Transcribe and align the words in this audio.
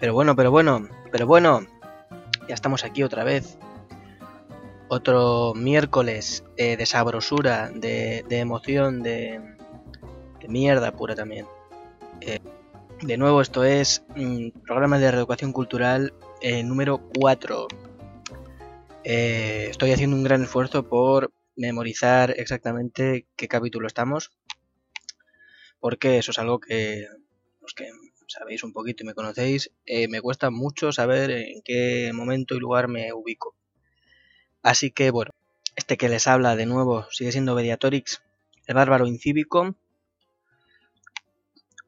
Pero 0.00 0.14
bueno, 0.14 0.34
pero 0.34 0.50
bueno, 0.50 0.88
pero 1.12 1.26
bueno, 1.26 1.60
ya 2.48 2.54
estamos 2.54 2.84
aquí 2.84 3.02
otra 3.02 3.22
vez. 3.22 3.58
Otro 4.88 5.52
miércoles 5.54 6.42
eh, 6.56 6.78
de 6.78 6.86
sabrosura, 6.86 7.70
de, 7.70 8.24
emoción, 8.30 9.02
de, 9.02 9.40
mierda 10.48 10.92
pura 10.92 11.14
también. 11.14 11.46
Eh, 12.22 12.40
de 13.02 13.16
nuevo, 13.18 13.42
esto 13.42 13.62
es 13.62 14.02
mm, 14.16 14.48
programa 14.66 14.98
de 14.98 15.10
reeducación 15.10 15.52
cultural 15.52 16.14
eh, 16.40 16.64
número 16.64 16.98
4. 17.18 17.68
estoy 19.04 19.92
haciendo 19.92 20.16
un 20.16 20.24
gran 20.24 20.42
esfuerzo 20.42 20.88
por 20.88 21.30
memorizar 21.56 22.30
exactamente 22.38 23.26
qué 23.36 23.48
capítulo 23.48 23.86
estamos, 23.86 24.32
porque 25.78 26.18
eso 26.18 26.30
es 26.30 26.38
algo 26.38 26.58
que 26.58 27.06
los 27.60 27.74
que 27.74 27.90
sabéis 28.30 28.62
un 28.62 28.72
poquito 28.72 29.02
y 29.02 29.06
me 29.06 29.14
conocéis, 29.14 29.72
eh, 29.86 30.06
me 30.08 30.20
cuesta 30.20 30.50
mucho 30.50 30.92
saber 30.92 31.30
en 31.30 31.62
qué 31.62 32.12
momento 32.14 32.54
y 32.54 32.60
lugar 32.60 32.88
me 32.88 33.12
ubico. 33.12 33.56
Así 34.62 34.92
que 34.92 35.10
bueno, 35.10 35.32
este 35.74 35.96
que 35.96 36.08
les 36.08 36.26
habla 36.28 36.54
de 36.54 36.66
nuevo 36.66 37.06
sigue 37.10 37.32
siendo 37.32 37.54
Mediatorix, 37.54 38.22
el 38.66 38.74
bárbaro 38.74 39.06
incívico. 39.06 39.74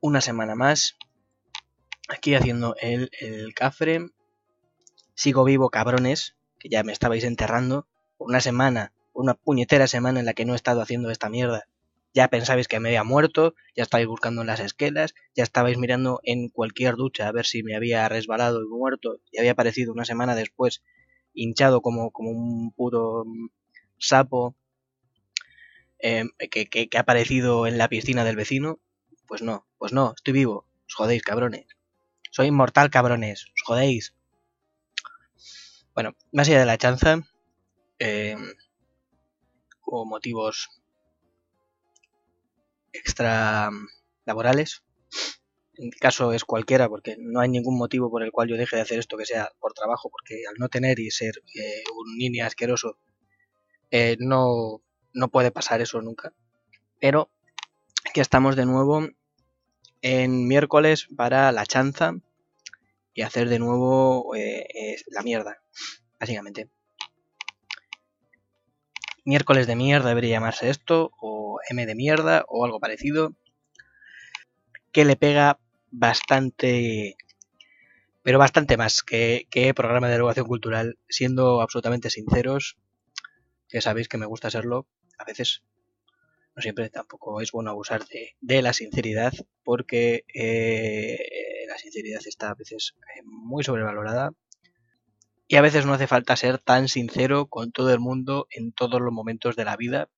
Una 0.01 0.21
semana 0.21 0.57
más, 0.57 0.97
aquí 2.09 2.35
haciendo 2.35 2.75
el, 2.81 3.11
el 3.21 3.55
cafre. 3.55 4.11
Sigo 5.15 5.45
vivo, 5.45 5.71
cabrones, 5.71 6.35
que 6.59 6.69
ya 6.69 6.83
me 6.83 6.93
estabais 6.93 7.23
enterrando. 7.23 7.87
Una 8.19 8.41
semana, 8.41 8.93
una 9.13 9.35
puñetera 9.35 9.87
semana 9.87 10.19
en 10.19 10.27
la 10.27 10.35
que 10.35 10.45
no 10.45 10.55
he 10.55 10.57
estado 10.57 10.81
haciendo 10.81 11.11
esta 11.11 11.29
mierda 11.29 11.69
ya 12.15 12.29
pensabais 12.29 12.69
que 12.69 12.81
me 12.81 12.91
había 12.91 13.05
muerto, 13.05 13.55
ya 13.75 13.83
estabais 13.83 14.07
buscando 14.07 14.43
en 14.43 14.47
las 14.49 14.61
esquelas, 14.61 15.15
ya 15.35 15.45
estabais 15.45 15.79
mirando 15.79 16.21
en 16.25 16.49
cualquier 16.49 16.97
ducha 16.97 17.29
a 17.29 17.33
ver 17.33 17.47
si 17.47 17.63
me 17.63 17.75
había 17.75 18.09
resbalado 18.09 18.63
y 18.63 18.69
muerto, 18.69 19.21
y 19.31 19.39
había 19.39 19.53
aparecido 19.53 19.93
una 19.93 20.05
semana 20.05 20.35
después 20.35 20.83
hinchado 21.35 21.81
como, 21.81 22.11
como 22.11 22.31
un 22.31 22.73
puro 22.73 23.25
mm, 23.25 23.49
sapo 23.99 24.55
em, 25.99 26.31
que, 26.51 26.67
que, 26.67 26.89
ha 26.97 27.01
aparecido 27.01 27.67
en 27.67 27.79
la 27.79 27.89
piscina 27.89 28.25
del 28.25 28.37
vecino. 28.37 28.81
Pues 29.27 29.41
no, 29.41 29.67
pues 29.79 29.93
no, 29.93 30.13
estoy 30.15 30.35
vivo, 30.35 30.67
os 30.87 30.95
jodéis, 30.95 31.23
cabrones. 31.23 31.67
Soy 32.31 32.49
inmortal, 32.49 32.91
cabrones, 32.91 33.47
os 33.55 33.63
jodéis. 33.65 34.15
Bueno, 35.95 36.15
más 36.33 36.49
allá 36.49 36.61
de 36.61 36.67
la 36.67 36.79
chanza, 36.79 37.21
eh, 37.99 38.37
hubo 39.87 40.05
motivos 40.07 40.82
extra 42.93 43.71
laborales. 44.25 44.83
En 45.75 45.87
mi 45.87 45.93
caso 45.93 46.33
es 46.33 46.45
cualquiera, 46.45 46.89
porque 46.89 47.17
no 47.19 47.41
hay 47.41 47.49
ningún 47.49 47.79
motivo 47.79 48.11
por 48.11 48.23
el 48.23 48.31
cual 48.31 48.49
yo 48.49 48.57
deje 48.57 48.77
de 48.77 48.83
hacer 48.83 48.99
esto 48.99 49.17
que 49.17 49.25
sea 49.25 49.51
por 49.59 49.73
trabajo, 49.73 50.11
porque 50.11 50.43
al 50.49 50.57
no 50.59 50.69
tener 50.69 51.01
y 51.01 51.11
ser 51.11 51.43
eh, 51.55 51.83
un 51.97 52.19
niño 52.19 52.45
asqueroso, 52.45 52.99
eh, 53.91 54.17
no, 54.21 54.83
no 55.13 55.29
puede 55.29 55.51
pasar 55.51 55.81
eso 55.81 56.01
nunca. 56.03 56.35
Pero 57.01 57.31
aquí 58.09 58.21
estamos 58.21 58.55
de 58.57 58.67
nuevo 58.67 59.09
en 60.03 60.47
miércoles 60.47 61.09
para 61.17 61.53
la 61.53 61.65
chanza 61.65 62.15
y 63.15 63.23
hacer 63.23 63.49
de 63.49 63.59
nuevo 63.59 64.35
eh, 64.37 64.97
la 65.09 65.23
mierda, 65.23 65.63
básicamente 66.19 66.71
miércoles 69.25 69.67
de 69.67 69.77
mierda 69.77 70.09
debería 70.09 70.37
llamarse 70.37 70.71
esto, 70.71 71.13
o 71.21 71.59
M 71.69 71.87
de 71.87 71.95
mierda, 71.95 72.45
o 72.49 72.65
algo 72.65 72.81
parecido, 72.81 73.35
que 74.93 75.05
le 75.05 75.17
pega 75.17 75.59
bastante, 75.91 77.17
pero 78.23 78.39
bastante 78.39 78.77
más 78.77 79.03
que, 79.03 79.47
programa 79.75 80.09
de 80.09 80.17
educación 80.17 80.47
cultural, 80.47 80.99
siendo 81.09 81.61
absolutamente 81.61 82.11
sinceros, 82.11 82.77
que 83.69 83.81
sabéis 83.81 84.09
que 84.09 84.19
me 84.19 84.27
gusta 84.27 84.51
serlo, 84.51 84.87
a 85.19 85.25
veces, 85.25 85.63
no 86.55 86.63
siempre, 86.63 86.91
tampoco 86.91 87.41
es 87.41 87.53
bueno 87.53 87.71
abusar 87.71 88.03
de, 88.41 88.63
la 88.63 88.73
sinceridad, 88.73 89.33
porque 89.65 90.25
eh, 90.35 91.67
la 91.69 91.79
sinceridad 91.79 92.21
está 92.27 92.51
a 92.51 92.55
veces 92.55 92.95
eh, 93.17 93.23
muy 93.25 93.65
sobrevalorada 93.65 94.33
y 95.53 95.57
a 95.57 95.61
veces 95.61 95.85
no 95.85 95.93
hace 95.93 96.07
falta 96.07 96.35
ser 96.35 96.59
tan 96.59 96.89
sincero 96.89 97.45
con 97.45 97.73
todo 97.73 97.93
el 97.93 98.01
mundo 98.01 98.47
en 98.49 98.73
todos 98.73 99.03
los 99.03 99.13
momentos 99.13 99.55
de 99.55 99.67
la 99.67 99.77
vida. 99.77 100.09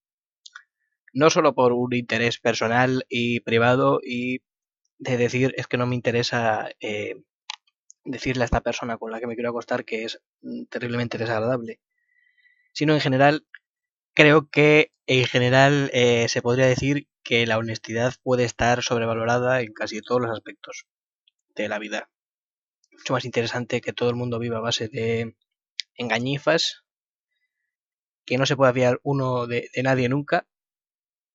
No 1.11 1.29
solo 1.29 1.53
por 1.53 1.73
un 1.73 1.93
interés 1.93 2.39
personal 2.39 3.05
y 3.09 3.41
privado 3.41 3.99
y 4.01 4.43
de 4.97 5.17
decir 5.17 5.53
es 5.57 5.67
que 5.67 5.75
no 5.75 5.87
me 5.87 5.95
interesa 5.95 6.69
eh, 6.79 7.21
decirle 8.05 8.43
a 8.43 8.45
esta 8.45 8.61
persona 8.61 8.95
con 8.97 9.11
la 9.11 9.19
que 9.19 9.27
me 9.27 9.35
quiero 9.35 9.49
acostar 9.49 9.83
que 9.83 10.05
es 10.05 10.21
mm, 10.41 10.67
terriblemente 10.69 11.17
desagradable, 11.17 11.81
sino 12.71 12.93
en 12.93 13.01
general 13.01 13.45
creo 14.13 14.49
que 14.49 14.93
en 15.05 15.25
general 15.25 15.89
eh, 15.91 16.29
se 16.29 16.41
podría 16.41 16.67
decir 16.67 17.09
que 17.23 17.45
la 17.45 17.57
honestidad 17.57 18.13
puede 18.23 18.45
estar 18.45 18.83
sobrevalorada 18.83 19.59
en 19.59 19.73
casi 19.73 19.99
todos 19.99 20.21
los 20.21 20.31
aspectos 20.31 20.85
de 21.55 21.67
la 21.67 21.77
vida 21.77 22.09
mucho 22.97 23.13
más 23.13 23.25
interesante 23.25 23.81
que 23.81 23.93
todo 23.93 24.09
el 24.09 24.15
mundo 24.15 24.39
viva 24.39 24.57
a 24.57 24.61
base 24.61 24.87
de 24.87 25.35
engañifas, 25.95 26.83
que 28.25 28.37
no 28.37 28.45
se 28.45 28.55
pueda 28.55 28.73
fiar 28.73 28.99
uno 29.03 29.47
de, 29.47 29.69
nadie 29.83 30.09
nunca, 30.09 30.47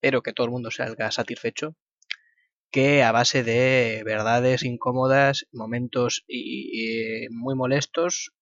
pero 0.00 0.22
que 0.22 0.32
todo 0.32 0.46
el 0.46 0.50
mundo 0.50 0.70
salga 0.70 1.10
satisfecho, 1.10 1.76
que 2.70 3.02
a 3.02 3.12
base 3.12 3.42
de 3.42 4.02
verdades 4.04 4.62
incómodas, 4.64 5.46
momentos 5.52 6.24
y, 6.26 7.28
muy 7.30 7.54
molestos, 7.54 8.32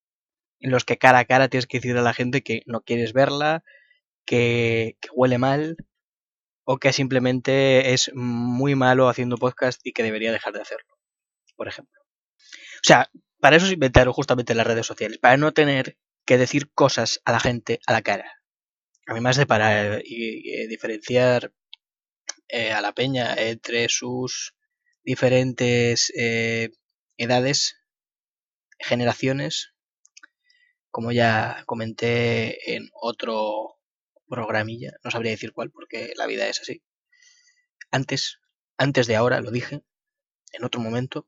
en 0.61 0.71
los 0.71 0.85
que 0.85 0.99
cara 0.99 1.21
a 1.21 1.25
cara 1.25 1.49
tienes 1.49 1.67
que 1.67 1.79
decir 1.79 1.97
a 1.97 2.03
la 2.03 2.15
gente 2.15 2.43
que 2.43 2.63
no 2.67 2.81
quieres 2.81 3.13
verla, 3.13 3.65
que, 4.25 4.97
que 5.01 5.09
huele 5.13 5.39
mal, 5.39 5.77
o 6.65 6.79
que 6.79 6.93
simplemente 6.93 7.95
es 7.95 8.11
muy 8.15 8.75
malo 8.75 9.09
haciendo 9.09 9.37
podcast 9.39 9.81
y 9.85 9.93
que 9.93 10.03
debería 10.03 10.33
dejar 10.33 10.53
de 10.53 10.61
hacerlo, 10.61 10.99
por 11.57 11.69
ejemplo. 11.69 12.08
O 12.77 12.85
sea, 12.85 13.11
para 13.41 13.57
eso 13.57 13.67
se 13.67 13.75
inventaron 13.75 14.13
justamente 14.13 14.55
las 14.55 14.67
redes 14.67 14.87
sociales, 14.87 15.19
para 15.19 15.37
no 15.37 15.53
tener 15.53 15.97
que 16.25 16.39
decir 16.39 16.71
cosas 16.73 17.21
a 17.25 17.33
la 17.33 17.41
gente 17.41 17.81
a 17.87 17.93
la 17.93 18.03
cara. 18.03 18.43
Además 19.07 19.37
de 19.37 19.47
para 19.47 19.99
diferenciar 20.69 21.53
eh, 22.49 22.73
a 22.73 22.81
la 22.81 22.93
peña 22.93 23.35
entre 23.35 23.89
sus 23.89 24.55
diferentes 25.03 26.13
eh, 26.17 26.71
edades, 27.17 27.77
generaciones, 28.79 29.73
como 30.91 31.13
ya 31.13 31.63
comenté 31.67 32.75
en 32.75 32.89
otro 32.93 33.79
programilla, 34.29 34.93
no 35.03 35.11
sabría 35.11 35.33
decir 35.33 35.53
cuál 35.53 35.71
porque 35.71 36.13
la 36.17 36.27
vida 36.27 36.49
es 36.49 36.61
así. 36.61 36.83
Antes, 37.91 38.39
antes 38.77 39.07
de 39.07 39.17
ahora, 39.17 39.41
lo 39.41 39.51
dije, 39.51 39.83
en 40.53 40.65
otro 40.65 40.81
momento, 40.81 41.27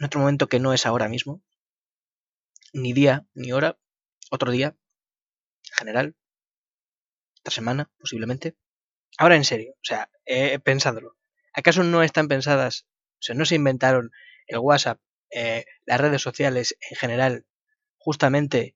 en 0.00 0.06
otro 0.06 0.20
momento 0.20 0.48
que 0.48 0.58
no 0.58 0.72
es 0.72 0.86
ahora 0.86 1.08
mismo, 1.08 1.42
ni 2.72 2.94
día, 2.94 3.26
ni 3.34 3.52
hora, 3.52 3.78
otro 4.30 4.50
día, 4.50 4.74
general, 5.76 6.16
esta 7.36 7.50
semana, 7.50 7.90
posiblemente. 7.98 8.56
Ahora 9.18 9.36
en 9.36 9.44
serio, 9.44 9.72
o 9.74 9.84
sea, 9.84 10.10
eh, 10.24 10.58
¿acaso 11.52 11.84
no 11.84 12.02
están 12.02 12.28
pensadas, 12.28 12.86
o 13.18 13.22
sea, 13.22 13.34
no 13.34 13.44
se 13.44 13.56
inventaron 13.56 14.10
el 14.46 14.58
WhatsApp, 14.58 15.00
eh, 15.30 15.66
las 15.84 16.00
redes 16.00 16.22
sociales 16.22 16.76
en 16.90 16.96
general, 16.96 17.46
justamente 17.98 18.74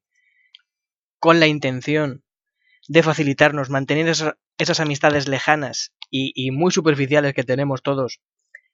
con 1.19 1.41
la 1.41 1.47
intención 1.47 2.23
de 2.87 3.03
facilitarnos 3.03 3.71
mantener 3.71 4.09
esas, 4.09 4.81
amistades 4.81 5.27
lejanas 5.27 5.95
y, 6.11 6.51
muy 6.51 6.71
superficiales 6.71 7.33
que 7.33 7.45
tenemos 7.45 7.83
todos, 7.83 8.21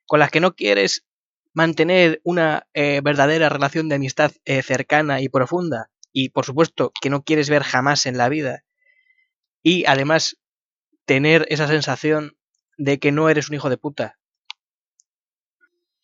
con 0.06 0.18
las 0.18 0.32
que 0.32 0.40
no 0.40 0.56
quieres 0.56 1.06
mantener 1.52 2.20
una 2.24 2.66
eh, 2.74 3.00
verdadera 3.02 3.48
relación 3.48 3.88
de 3.88 3.96
amistad 3.96 4.32
eh, 4.44 4.62
cercana 4.62 5.20
y 5.20 5.28
profunda 5.28 5.90
y 6.12 6.30
por 6.30 6.44
supuesto 6.44 6.92
que 7.00 7.10
no 7.10 7.22
quieres 7.22 7.50
ver 7.50 7.62
jamás 7.62 8.06
en 8.06 8.16
la 8.16 8.28
vida 8.28 8.64
y 9.62 9.84
además 9.86 10.36
tener 11.04 11.46
esa 11.48 11.66
sensación 11.66 12.36
de 12.78 12.98
que 12.98 13.12
no 13.12 13.28
eres 13.28 13.48
un 13.48 13.56
hijo 13.56 13.68
de 13.68 13.76
puta 13.76 14.18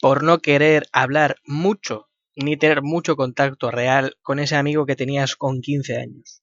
por 0.01 0.23
no 0.23 0.41
querer 0.41 0.89
hablar 0.93 1.37
mucho 1.45 2.09
ni 2.35 2.57
tener 2.57 2.83
mucho 2.83 3.17
contacto 3.17 3.71
real 3.71 4.17
con 4.21 4.39
ese 4.39 4.57
amigo 4.57 4.85
que 4.85 4.95
tenías 4.95 5.37
con 5.37 5.63
15 5.63 5.97
años. 5.97 6.43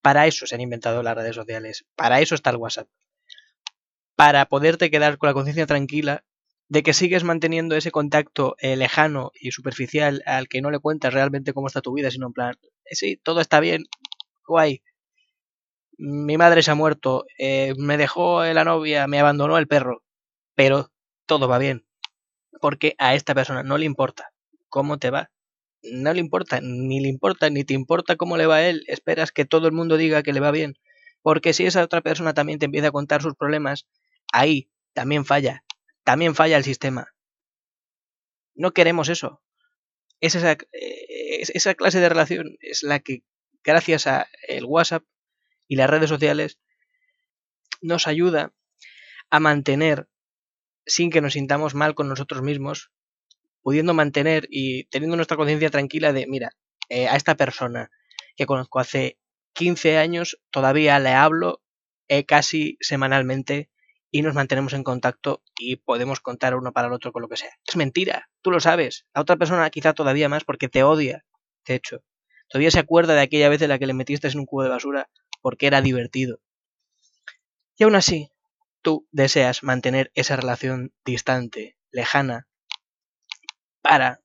Para 0.00 0.26
eso 0.26 0.46
se 0.46 0.54
han 0.54 0.62
inventado 0.62 1.02
las 1.02 1.14
redes 1.14 1.36
sociales, 1.36 1.84
para 1.94 2.20
eso 2.20 2.34
está 2.34 2.50
el 2.50 2.56
WhatsApp. 2.56 2.88
Para 4.16 4.46
poderte 4.46 4.90
quedar 4.90 5.18
con 5.18 5.28
la 5.28 5.34
conciencia 5.34 5.66
tranquila 5.66 6.24
de 6.68 6.82
que 6.82 6.92
sigues 6.92 7.24
manteniendo 7.24 7.76
ese 7.76 7.90
contacto 7.90 8.56
eh, 8.58 8.76
lejano 8.76 9.32
y 9.34 9.52
superficial 9.52 10.22
al 10.26 10.48
que 10.48 10.60
no 10.60 10.70
le 10.70 10.78
cuentas 10.78 11.14
realmente 11.14 11.52
cómo 11.52 11.66
está 11.66 11.80
tu 11.80 11.94
vida, 11.94 12.10
sino 12.10 12.26
en 12.26 12.32
plan, 12.34 12.54
eh, 12.84 12.94
sí, 12.94 13.16
todo 13.22 13.40
está 13.40 13.60
bien, 13.60 13.84
guay. 14.46 14.82
Mi 15.98 16.36
madre 16.36 16.62
se 16.62 16.70
ha 16.70 16.74
muerto, 16.74 17.24
eh, 17.38 17.74
me 17.76 17.96
dejó 17.96 18.44
la 18.44 18.64
novia, 18.64 19.06
me 19.08 19.18
abandonó 19.18 19.58
el 19.58 19.66
perro, 19.66 20.02
pero 20.54 20.92
todo 21.26 21.48
va 21.48 21.58
bien, 21.58 21.86
porque 22.60 22.94
a 22.98 23.14
esta 23.14 23.34
persona 23.34 23.62
no 23.62 23.78
le 23.78 23.86
importa 23.86 24.32
cómo 24.68 24.98
te 24.98 25.10
va. 25.10 25.30
No 25.82 26.12
le 26.12 26.20
importa, 26.20 26.60
ni 26.62 27.00
le 27.00 27.08
importa, 27.08 27.50
ni 27.50 27.64
te 27.64 27.74
importa 27.74 28.16
cómo 28.16 28.36
le 28.36 28.46
va 28.46 28.56
a 28.56 28.68
él. 28.68 28.84
Esperas 28.88 29.32
que 29.32 29.44
todo 29.44 29.68
el 29.68 29.72
mundo 29.72 29.96
diga 29.96 30.22
que 30.24 30.32
le 30.32 30.40
va 30.40 30.50
bien. 30.50 30.74
Porque 31.22 31.52
si 31.52 31.66
esa 31.66 31.84
otra 31.84 32.00
persona 32.00 32.34
también 32.34 32.58
te 32.58 32.66
empieza 32.66 32.88
a 32.88 32.92
contar 32.92 33.22
sus 33.22 33.34
problemas, 33.36 33.86
ahí 34.32 34.70
también 34.92 35.24
falla. 35.24 35.62
También 36.08 36.34
falla 36.34 36.56
el 36.56 36.64
sistema. 36.64 37.14
No 38.54 38.72
queremos 38.72 39.10
eso. 39.10 39.42
Es 40.20 40.36
esa, 40.36 40.52
eh, 40.52 41.42
esa 41.42 41.74
clase 41.74 42.00
de 42.00 42.08
relación 42.08 42.56
es 42.62 42.82
la 42.82 43.00
que, 43.00 43.24
gracias 43.62 44.06
a 44.06 44.26
el 44.48 44.64
WhatsApp 44.64 45.04
y 45.66 45.76
las 45.76 45.90
redes 45.90 46.08
sociales, 46.08 46.60
nos 47.82 48.06
ayuda 48.06 48.54
a 49.28 49.38
mantener, 49.38 50.08
sin 50.86 51.10
que 51.10 51.20
nos 51.20 51.34
sintamos 51.34 51.74
mal 51.74 51.94
con 51.94 52.08
nosotros 52.08 52.40
mismos, 52.40 52.90
pudiendo 53.60 53.92
mantener 53.92 54.46
y 54.48 54.84
teniendo 54.84 55.16
nuestra 55.16 55.36
conciencia 55.36 55.68
tranquila 55.68 56.14
de, 56.14 56.26
mira, 56.26 56.56
eh, 56.88 57.06
a 57.06 57.16
esta 57.16 57.34
persona 57.34 57.90
que 58.34 58.46
conozco 58.46 58.78
hace 58.78 59.18
15 59.52 59.98
años, 59.98 60.40
todavía 60.50 60.98
le 61.00 61.10
hablo 61.10 61.60
eh, 62.08 62.24
casi 62.24 62.78
semanalmente 62.80 63.68
y 64.10 64.22
nos 64.22 64.34
mantenemos 64.34 64.72
en 64.72 64.84
contacto 64.84 65.42
y 65.58 65.76
podemos 65.76 66.20
contar 66.20 66.54
uno 66.54 66.72
para 66.72 66.88
el 66.88 66.94
otro 66.94 67.12
con 67.12 67.22
lo 67.22 67.28
que 67.28 67.36
sea. 67.36 67.50
Es 67.66 67.76
mentira, 67.76 68.30
tú 68.42 68.50
lo 68.50 68.60
sabes. 68.60 69.06
La 69.14 69.22
otra 69.22 69.36
persona 69.36 69.68
quizá 69.70 69.92
todavía 69.92 70.28
más 70.28 70.44
porque 70.44 70.68
te 70.68 70.82
odia, 70.82 71.24
de 71.66 71.74
hecho. 71.74 72.02
Todavía 72.48 72.70
se 72.70 72.78
acuerda 72.78 73.14
de 73.14 73.20
aquella 73.20 73.48
vez 73.48 73.60
en 73.60 73.68
la 73.68 73.78
que 73.78 73.86
le 73.86 73.94
metiste 73.94 74.28
en 74.28 74.38
un 74.38 74.46
cubo 74.46 74.62
de 74.62 74.70
basura 74.70 75.10
porque 75.42 75.66
era 75.66 75.82
divertido. 75.82 76.40
Y 77.76 77.84
aún 77.84 77.94
así, 77.94 78.32
tú 78.82 79.06
deseas 79.12 79.62
mantener 79.62 80.10
esa 80.14 80.36
relación 80.36 80.92
distante, 81.04 81.76
lejana, 81.90 82.48
para 83.82 84.20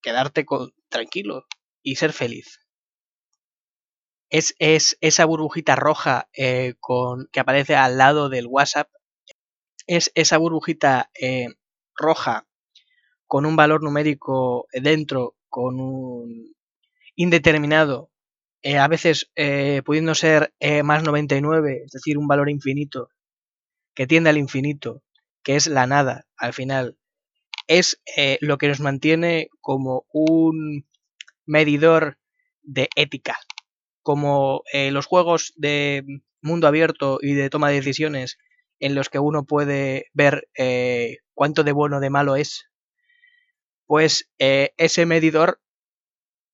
quedarte 0.00 0.46
tranquilo 0.88 1.46
y 1.82 1.96
ser 1.96 2.12
feliz. 2.12 2.60
Es, 4.28 4.54
es 4.58 4.96
esa 5.00 5.24
burbujita 5.24 5.76
roja 5.76 6.28
eh, 6.32 6.74
con, 6.80 7.28
que 7.32 7.40
aparece 7.40 7.76
al 7.76 7.98
lado 7.98 8.28
del 8.28 8.46
WhatsApp, 8.46 8.88
es 9.86 10.10
esa 10.14 10.38
burbujita 10.38 11.10
eh, 11.20 11.48
roja 11.96 12.46
con 13.26 13.46
un 13.46 13.56
valor 13.56 13.82
numérico 13.82 14.66
dentro, 14.72 15.36
con 15.48 15.80
un 15.80 16.54
indeterminado, 17.16 18.10
eh, 18.62 18.78
a 18.78 18.88
veces 18.88 19.30
pudiendo 19.84 20.14
ser 20.14 20.52
más 20.84 21.02
99, 21.02 21.82
es 21.86 21.92
decir, 21.92 22.18
un 22.18 22.28
valor 22.28 22.50
infinito, 22.50 23.10
que 23.94 24.06
tiende 24.06 24.30
al 24.30 24.38
infinito, 24.38 25.02
que 25.42 25.56
es 25.56 25.66
la 25.66 25.86
nada 25.86 26.26
al 26.36 26.52
final, 26.52 26.96
es 27.66 28.00
eh, 28.16 28.38
lo 28.40 28.58
que 28.58 28.68
nos 28.68 28.80
mantiene 28.80 29.48
como 29.60 30.06
un 30.12 30.86
medidor 31.44 32.18
de 32.62 32.88
ética. 32.96 33.38
Como 34.02 34.62
eh, 34.72 34.90
los 34.90 35.06
juegos 35.06 35.52
de 35.56 36.04
mundo 36.40 36.68
abierto 36.68 37.18
y 37.20 37.34
de 37.34 37.50
toma 37.50 37.70
de 37.70 37.76
decisiones 37.76 38.38
en 38.80 38.94
los 38.94 39.08
que 39.08 39.18
uno 39.18 39.44
puede 39.44 40.06
ver 40.12 40.48
eh, 40.56 41.18
cuánto 41.34 41.64
de 41.64 41.72
bueno 41.72 41.98
o 41.98 42.00
de 42.00 42.10
malo 42.10 42.36
es, 42.36 42.66
pues 43.86 44.28
ese 44.38 45.06
medidor 45.06 45.60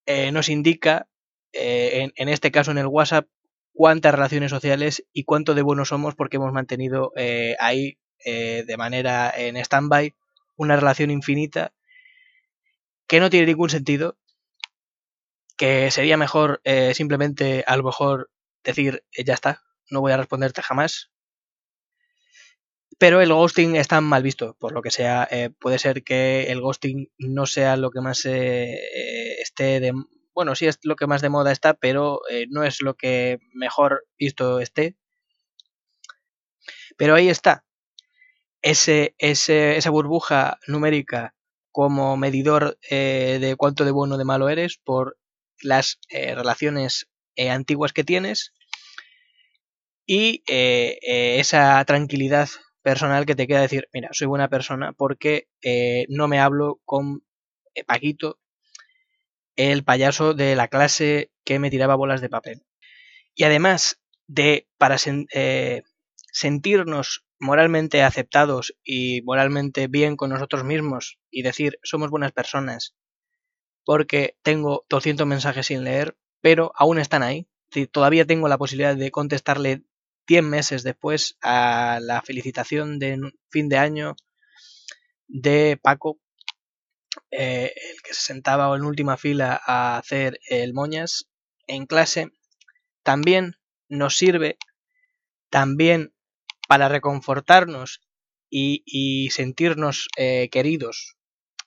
nos 0.05 0.49
indica, 0.49 1.07
en, 1.51 2.13
en, 2.15 2.29
este 2.29 2.51
caso 2.51 2.69
en 2.69 2.77
el 2.77 2.85
WhatsApp, 2.85 3.27
cuántas 3.73 4.13
relaciones 4.13 4.51
sociales 4.51 5.03
y 5.13 5.23
cuánto 5.23 5.55
de 5.55 5.63
buenos 5.63 5.87
somos 5.87 6.13
porque 6.13 6.37
hemos 6.37 6.53
mantenido 6.53 7.11
ahí 7.59 7.97
de 8.23 8.75
manera 8.77 9.33
en 9.35 9.57
stand-by 9.57 10.13
una 10.55 10.75
relación 10.75 11.09
infinita 11.09 11.73
que 13.07 13.19
no 13.19 13.29
tiene 13.29 13.47
ningún 13.47 13.69
sentido, 13.69 14.17
que 15.57 15.91
sería 15.91 16.17
mejor 16.17 16.61
eh, 16.63 16.93
simplemente 16.93 17.63
a 17.67 17.77
lo 17.77 17.83
mejor 17.83 18.31
decir 18.63 19.05
eh, 19.13 19.23
ya 19.23 19.33
está, 19.33 19.61
no 19.89 20.01
voy 20.01 20.11
a 20.11 20.17
responderte 20.17 20.61
jamás. 20.61 21.11
Pero 22.97 23.21
el 23.21 23.33
ghosting 23.33 23.75
está 23.75 24.01
mal 24.01 24.23
visto, 24.23 24.55
por 24.59 24.71
lo 24.73 24.81
que 24.81 24.91
sea, 24.91 25.27
eh, 25.29 25.49
puede 25.49 25.79
ser 25.79 26.03
que 26.03 26.51
el 26.51 26.61
ghosting 26.61 27.11
no 27.17 27.45
sea 27.45 27.75
lo 27.77 27.91
que 27.91 28.01
más 28.01 28.25
esté 28.25 29.79
de... 29.79 29.93
Bueno, 30.33 30.55
sí 30.55 30.67
es 30.67 30.79
lo 30.83 30.95
que 30.95 31.07
más 31.07 31.21
de 31.21 31.29
moda 31.29 31.51
está, 31.51 31.73
pero 31.73 32.21
no 32.49 32.63
es 32.63 32.81
lo 32.81 32.95
que 32.95 33.39
mejor 33.53 34.05
visto 34.17 34.59
esté. 34.59 34.95
Pero 36.97 37.15
ahí 37.15 37.29
está, 37.29 37.65
ese, 38.63 39.13
esa 39.19 39.89
burbuja 39.89 40.57
numérica 40.67 41.35
como 41.71 42.17
medidor 42.17 42.79
eh, 42.89 43.37
de 43.41 43.55
cuánto 43.55 43.83
de 43.83 43.91
bueno 43.91 44.15
o 44.15 44.17
de 44.17 44.25
malo 44.25 44.49
eres 44.49 44.77
por 44.77 45.17
las 45.61 45.99
eh, 46.09 46.33
relaciones 46.33 47.09
eh, 47.35 47.49
antiguas 47.49 47.93
que 47.93 48.03
tienes 48.03 48.53
y 50.05 50.43
esa 50.45 51.83
tranquilidad 51.85 52.49
personal 52.83 53.25
que 53.25 53.35
te 53.35 53.47
queda 53.47 53.61
decir, 53.61 53.89
mira, 53.93 54.09
soy 54.11 54.27
buena 54.27 54.49
persona 54.49 54.93
porque 54.93 55.47
no 56.09 56.27
me 56.27 56.39
hablo 56.39 56.79
con 56.85 57.23
Paquito, 57.87 58.39
el 59.55 59.83
payaso 59.83 60.33
de 60.33 60.55
la 60.55 60.67
clase 60.67 61.31
que 61.43 61.59
me 61.59 61.69
tiraba 61.69 61.95
bolas 61.95 62.21
de 62.21 62.29
papel. 62.29 62.65
Y 63.35 63.43
además 63.45 63.99
de, 64.27 64.67
para 64.77 64.97
sentirnos 66.31 67.25
moralmente 67.39 68.03
aceptados 68.03 68.75
y 68.83 69.21
moralmente 69.23 69.87
bien 69.87 70.15
con 70.15 70.29
nosotros 70.29 70.63
mismos 70.63 71.19
y 71.29 71.41
decir 71.41 71.79
somos 71.83 72.09
buenas 72.09 72.31
personas 72.31 72.95
porque 73.85 74.37
tengo 74.43 74.85
200 74.89 75.27
mensajes 75.27 75.67
sin 75.67 75.83
leer, 75.83 76.17
pero 76.41 76.71
aún 76.75 76.99
están 76.99 77.21
ahí. 77.21 77.47
Todavía 77.91 78.25
tengo 78.25 78.47
la 78.47 78.57
posibilidad 78.57 78.95
de 78.95 79.11
contestarle 79.11 79.83
10 80.27 80.43
meses 80.43 80.83
después 80.83 81.37
a 81.41 81.99
la 82.01 82.21
felicitación 82.21 82.99
de 82.99 83.19
fin 83.49 83.69
de 83.69 83.77
año 83.77 84.15
de 85.27 85.79
Paco, 85.81 86.19
eh, 87.31 87.73
el 87.75 88.01
que 88.01 88.13
se 88.13 88.21
sentaba 88.21 88.75
en 88.75 88.83
última 88.83 89.17
fila 89.17 89.59
a 89.65 89.97
hacer 89.97 90.39
el 90.49 90.73
moñas 90.73 91.25
en 91.67 91.85
clase, 91.85 92.29
también 93.03 93.55
nos 93.89 94.17
sirve, 94.17 94.57
también 95.49 96.13
para 96.67 96.89
reconfortarnos 96.89 98.01
y, 98.49 99.29
sentirnos 99.31 100.07
eh, 100.17 100.49
queridos. 100.51 101.17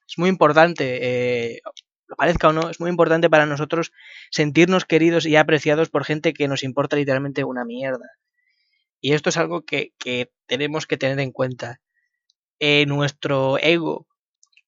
Es 0.08 0.18
muy 0.18 0.28
importante, 0.28 0.98
eh, 1.56 1.60
lo 2.06 2.16
parezca 2.16 2.48
o 2.48 2.52
no, 2.52 2.70
es 2.70 2.80
muy 2.80 2.90
importante 2.90 3.28
para 3.28 3.46
nosotros 3.46 3.92
sentirnos 4.30 4.84
queridos 4.84 5.26
y 5.26 5.36
apreciados 5.36 5.90
por 5.90 6.04
gente 6.04 6.32
que 6.32 6.46
nos 6.46 6.62
importa 6.62 6.96
literalmente 6.96 7.42
una 7.42 7.64
mierda. 7.64 8.06
Y 9.06 9.12
esto 9.12 9.28
es 9.28 9.36
algo 9.36 9.64
que, 9.64 9.92
tenemos 10.46 10.88
que 10.88 10.96
tener 10.96 11.20
en 11.20 11.30
cuenta. 11.30 11.80
Eh, 12.58 12.86
nuestro 12.86 13.56
ego 13.56 14.08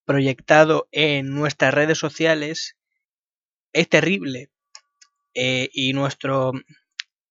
proyectado 0.04 0.86
en 0.92 1.34
nuestras 1.34 1.74
redes 1.74 1.98
sociales 1.98 2.76
es 3.72 3.88
terrible. 3.88 4.52
y 5.34 5.92
nuestro 5.92 6.52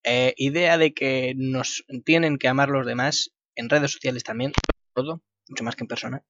eh, 0.04 0.34
idea 0.36 0.78
de 0.78 0.94
que 0.94 1.34
nos 1.38 1.86
tienen 2.04 2.38
que 2.38 2.50
amar 2.50 2.68
los 2.68 2.86
demás, 2.86 3.32
en 3.56 3.70
redes 3.70 3.94
sociales 3.94 4.26
también, 4.26 4.52
todo, 4.94 5.22
mucho 5.48 5.64
más 5.64 5.78
que 5.78 5.86
en 5.86 5.88
persona, 5.88 6.26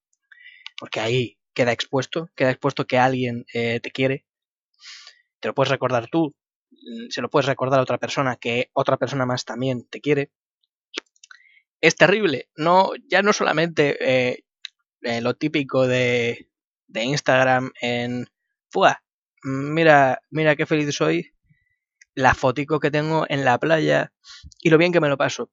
porque 0.78 1.00
ahí 1.00 1.40
queda 1.56 1.72
expuesto, 1.72 2.30
queda 2.36 2.52
expuesto 2.52 2.86
que 2.86 3.00
alguien 3.00 3.48
eh, 3.52 3.80
te 3.80 3.90
quiere, 3.90 4.28
te 5.40 5.48
lo 5.48 5.56
puedes 5.56 5.72
recordar 5.72 6.08
tú, 6.08 6.36
se 7.10 7.24
lo 7.24 7.32
puedes 7.32 7.48
recordar 7.48 7.80
a 7.80 7.84
otra 7.84 7.98
persona, 7.98 8.36
que 8.36 8.70
otra 8.74 8.98
persona 8.98 9.26
más 9.26 9.44
también 9.44 9.88
te 9.90 10.02
quiere. 10.02 10.32
Es 11.82 11.96
terrible, 11.96 12.50
no, 12.56 12.92
ya 13.08 13.22
no 13.22 13.34
solamente 13.34 13.98
eh, 14.00 14.44
lo 15.22 15.36
típico 15.36 15.88
de, 15.88 16.50
de 16.88 17.04
Instagram 17.04 17.72
en, 17.82 18.28
¡fua! 18.70 19.04
Mira, 19.44 20.22
mira 20.32 20.56
qué 20.56 20.66
feliz 20.66 20.94
soy, 20.96 21.34
la 22.16 22.34
fotico 22.34 22.80
que 22.80 22.90
tengo 22.90 23.26
en 23.30 23.46
la 23.46 23.60
playa 23.60 24.12
y 24.60 24.72
lo 24.72 24.80
bien 24.80 24.92
que 24.92 25.00
me 25.00 25.10
lo 25.10 25.18
paso. 25.18 25.52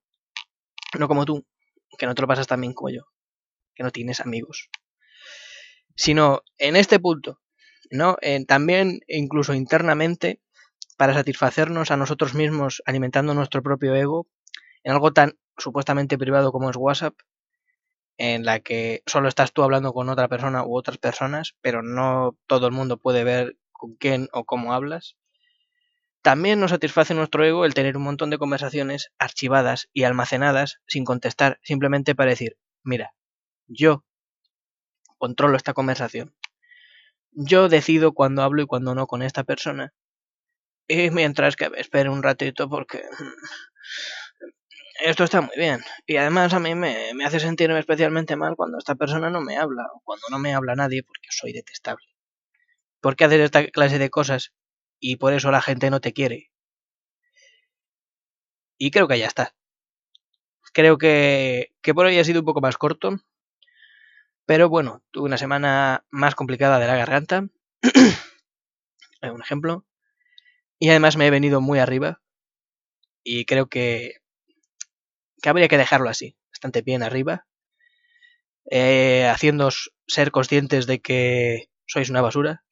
No 0.99 1.09
como 1.09 1.27
tú, 1.27 1.47
que 1.99 2.07
no 2.07 2.15
te 2.15 2.23
lo 2.23 2.29
pasas 2.29 2.47
tan 2.47 2.61
bien 2.61 2.73
como 2.73 2.89
yo, 2.91 3.03
que 3.75 3.83
no 3.83 3.91
tienes 3.91 4.21
amigos. 4.21 4.71
Sino 5.95 6.43
en 6.57 6.77
este 6.77 6.99
punto, 6.99 7.41
¿no? 7.91 8.17
también 8.49 9.01
incluso 9.07 9.53
internamente, 9.53 10.41
para 10.97 11.13
satisfacernos 11.13 11.91
a 11.91 11.97
nosotros 11.97 12.35
mismos 12.35 12.83
alimentando 12.87 13.35
nuestro 13.35 13.63
propio 13.63 13.95
ego, 13.95 14.27
en 14.85 14.93
algo 14.93 15.13
tan 15.13 15.39
supuestamente 15.59 16.19
privado 16.19 16.53
como 16.53 16.71
es 16.71 16.77
WhatsApp, 16.77 17.15
en 18.17 18.45
la 18.45 18.61
que 18.61 19.03
solo 19.07 19.29
estás 19.29 19.53
tú 19.53 19.63
hablando 19.63 19.93
con 19.93 20.09
otra 20.09 20.29
persona 20.29 20.65
u 20.65 20.77
otras 20.77 20.99
personas, 20.99 21.55
pero 21.61 21.83
no 21.83 22.37
todo 22.47 22.67
el 22.67 22.73
mundo 22.73 22.99
puede 22.99 23.25
ver 23.25 23.57
con 23.73 23.95
quién 23.97 24.29
o 24.33 24.45
cómo 24.45 24.73
hablas. 24.73 25.17
También 26.23 26.59
nos 26.59 26.71
satisface 26.71 27.13
nuestro 27.13 27.45
ego 27.45 27.67
el 27.67 27.75
tener 27.75 27.97
un 27.97 28.05
montón 28.05 28.31
de 28.31 28.39
conversaciones 28.39 29.13
archivadas 29.19 29.89
y 29.93 30.05
almacenadas 30.05 30.81
sin 30.87 31.05
contestar, 31.05 31.59
simplemente 31.63 32.15
para 32.15 32.31
decir, 32.31 32.57
mira, 32.83 33.15
yo 33.67 34.05
controlo 35.19 35.57
esta 35.57 35.75
conversación. 35.75 36.35
yo 37.33 37.69
decido 37.69 38.13
cuando 38.13 38.43
hablo 38.43 38.63
y 38.63 38.67
cuando 38.67 38.95
no 38.95 39.07
con 39.07 39.23
esta 39.23 39.45
persona. 39.45 39.93
Y 40.87 41.11
mientras 41.11 41.57
que 41.57 41.71
me 41.71 41.81
espero 41.81 42.13
un 42.13 42.23
ratito 42.23 42.69
porque 42.69 43.03
esto 45.05 45.25
está 45.25 45.41
muy 45.41 45.57
bien. 45.57 45.81
Y 46.07 46.17
además 46.17 46.55
a 46.55 46.61
mí 46.61 46.75
me, 46.75 47.13
me, 47.15 47.25
hace 47.25 47.41
sentirme 47.41 47.79
especialmente 47.79 48.37
mal 48.37 48.57
cuando 48.57 48.79
esta 48.79 48.95
persona 48.95 49.31
no 49.31 49.41
me 49.41 49.57
habla 49.59 49.85
o 49.95 50.01
cuando 50.05 50.27
no 50.31 50.39
me 50.39 50.55
habla 50.55 50.75
nadie 50.75 51.03
porque 51.03 51.29
soy 51.31 51.53
detestable. 51.53 52.07
¿Por 53.01 53.17
qué 53.17 53.25
haces 53.25 53.41
esta 53.41 53.67
clase 53.67 53.99
de 53.99 54.11
cosas? 54.11 54.53
Y 54.99 55.17
por 55.17 55.35
eso 55.35 55.51
la 55.51 55.61
gente 55.61 55.91
no 55.91 56.01
te 56.01 56.13
quiere. 56.13 56.51
Y 58.79 58.91
creo 58.91 59.09
que 59.09 59.19
ya 59.19 59.27
está. 59.27 59.55
Creo 60.73 60.99
que, 60.99 61.73
que 61.83 61.95
por 61.95 62.07
hoy 62.07 62.19
ha 62.19 62.25
sido 62.25 62.41
un 62.41 62.47
poco 62.47 62.61
más 62.61 62.77
corto. 62.77 63.21
Pero 64.47 64.69
bueno, 64.69 65.03
tuve 65.11 65.27
una 65.27 65.39
semana 65.39 66.05
más 66.11 66.35
complicada 66.35 66.79
de 66.79 66.87
la 66.87 66.97
garganta. 66.97 67.49
un 69.23 69.43
ejemplo. 69.43 69.85
Y 70.79 70.91
además 70.91 71.17
me 71.17 71.27
he 71.27 71.31
venido 71.31 71.61
muy 71.61 71.79
arriba. 71.79 72.21
Y 73.23 73.47
creo 73.47 73.69
que, 73.69 74.24
que 75.43 75.49
habría 75.49 75.69
que 75.69 75.79
dejarlo 75.79 76.09
así, 76.09 76.37
bastante 76.51 76.83
bien 76.83 77.03
arriba. 77.03 77.47
Eh, 78.71 79.27
haciéndoos 79.27 79.93
ser 80.07 80.31
conscientes 80.31 80.87
de 80.87 81.01
que 81.01 81.69
sois 81.87 82.09
una 82.11 82.23
basura, 82.23 82.65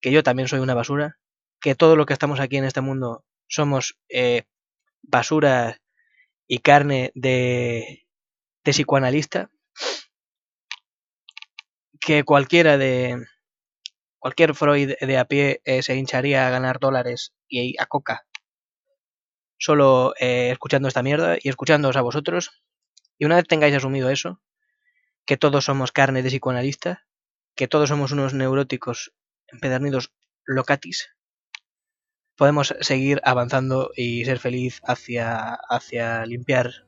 que 0.00 0.12
yo 0.12 0.22
también 0.22 0.48
soy 0.48 0.60
una 0.60 0.74
basura, 0.74 1.18
que 1.60 1.74
todo 1.74 1.96
lo 1.96 2.06
que 2.06 2.12
estamos 2.12 2.40
aquí 2.40 2.56
en 2.56 2.64
este 2.64 2.80
mundo 2.80 3.24
somos 3.48 3.98
eh, 4.08 4.44
basura 5.02 5.80
y 6.46 6.58
carne 6.60 7.12
de, 7.14 8.06
de 8.64 8.72
psicoanalista, 8.72 9.50
que 12.00 12.24
cualquiera 12.24 12.78
de 12.78 13.26
cualquier 14.18 14.54
Freud 14.54 14.92
de 15.00 15.18
a 15.18 15.24
pie 15.24 15.60
eh, 15.64 15.82
se 15.82 15.96
hincharía 15.96 16.46
a 16.46 16.50
ganar 16.50 16.78
dólares 16.78 17.32
y 17.48 17.80
a 17.80 17.86
coca 17.86 18.24
solo 19.60 20.14
eh, 20.18 20.50
escuchando 20.50 20.88
esta 20.88 21.02
mierda 21.02 21.36
y 21.40 21.48
escuchándoos 21.48 21.96
a 21.96 22.00
vosotros. 22.02 22.62
Y 23.18 23.26
una 23.26 23.36
vez 23.36 23.46
tengáis 23.46 23.76
asumido 23.76 24.10
eso, 24.10 24.40
que 25.26 25.36
todos 25.36 25.66
somos 25.66 25.92
carne 25.92 26.22
de 26.22 26.30
psicoanalista, 26.30 27.06
que 27.54 27.68
todos 27.68 27.90
somos 27.90 28.10
unos 28.10 28.32
neuróticos 28.32 29.12
empedernidos 29.48 30.12
locatis, 30.46 31.10
podemos 32.40 32.74
seguir 32.80 33.20
avanzando 33.22 33.90
y 33.94 34.24
ser 34.24 34.38
feliz 34.38 34.80
hacia, 34.84 35.58
hacia 35.68 36.24
limpiar 36.24 36.86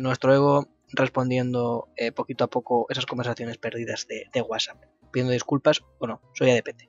nuestro 0.00 0.34
ego 0.34 0.68
respondiendo 0.88 1.90
eh, 1.96 2.12
poquito 2.12 2.44
a 2.44 2.50
poco 2.50 2.86
esas 2.88 3.04
conversaciones 3.04 3.58
perdidas 3.58 4.06
de, 4.08 4.40
WhatsApp. 4.40 4.82
Pidiendo 5.12 5.32
disculpas 5.32 5.82
o 5.98 6.06
no, 6.06 6.22
soy 6.32 6.52
depende. 6.52 6.88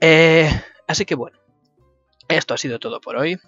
Eh, 0.00 0.48
así 0.88 1.04
que 1.04 1.16
bueno, 1.16 1.39
esto 2.30 2.54
ha 2.54 2.58
sido 2.58 2.78
todo 2.78 3.00
por 3.00 3.16
hoy. 3.16 3.38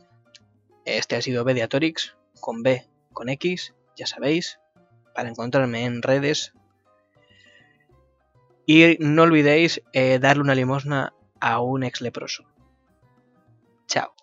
Este 0.84 1.16
ha 1.16 1.22
sido 1.22 1.44
Bediatorix 1.44 2.16
con 2.40 2.62
B, 2.62 2.86
con 3.12 3.28
X, 3.28 3.74
ya 3.96 4.06
sabéis, 4.06 4.58
para 5.14 5.28
encontrarme 5.28 5.84
en 5.84 6.02
redes. 6.02 6.52
Y 8.66 8.96
no 9.00 9.22
olvidéis 9.22 9.82
eh, 9.92 10.18
darle 10.18 10.42
una 10.42 10.54
limosna 10.54 11.14
a 11.40 11.60
un 11.60 11.82
ex 11.84 12.00
leproso. 12.00 12.44
Chao. 13.86 14.14